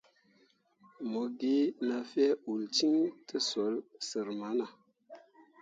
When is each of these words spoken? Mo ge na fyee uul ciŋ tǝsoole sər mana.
Mo 1.11 1.23
ge 1.37 1.55
na 1.87 1.97
fyee 2.09 2.37
uul 2.49 2.61
ciŋ 2.75 2.93
tǝsoole 3.27 3.79
sər 4.07 4.27
mana. 4.39 4.65